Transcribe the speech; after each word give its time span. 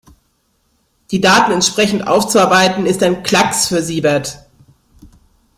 Die 1.11 1.21
Daten 1.21 1.51
entsprechend 1.51 2.07
aufzubereiten, 2.07 2.87
ist 2.87 3.03
ein 3.03 3.21
Klacks 3.21 3.67
für 3.67 3.83
Siebert. 3.83 4.39